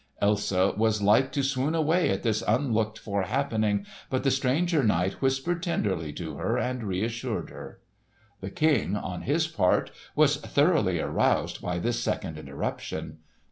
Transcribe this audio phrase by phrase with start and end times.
[0.19, 3.85] Elsa was like to swoon away at this unlooked for happening.
[4.09, 7.81] But the stranger knight whispered tenderly to her and reassured her.
[8.39, 13.19] The King, on his part, was thoroughly aroused by this second interruption.